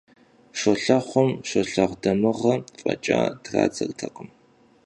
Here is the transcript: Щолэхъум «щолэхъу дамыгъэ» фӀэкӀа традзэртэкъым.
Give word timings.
Щолэхъум 0.57 1.29
«щолэхъу 1.47 1.97
дамыгъэ» 2.01 2.53
фӀэкӀа 2.79 3.19
традзэртэкъым. 3.43 4.29